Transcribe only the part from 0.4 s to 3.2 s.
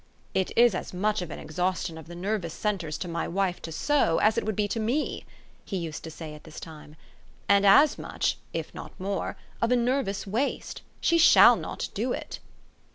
is as much of an exhaustion of the nervous centres to